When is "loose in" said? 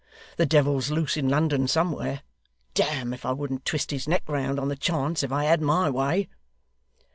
0.89-1.29